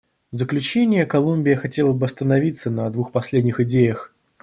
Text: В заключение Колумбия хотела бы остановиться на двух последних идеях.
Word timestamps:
В 0.31 0.35
заключение 0.35 1.05
Колумбия 1.05 1.55
хотела 1.55 1.93
бы 1.93 2.07
остановиться 2.07 2.71
на 2.71 2.89
двух 2.89 3.11
последних 3.11 3.59
идеях. 3.59 4.11